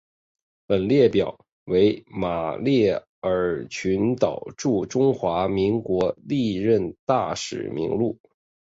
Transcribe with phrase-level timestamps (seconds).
[0.65, 8.17] 本列表为马绍尔群岛驻中华民国历任大使名录。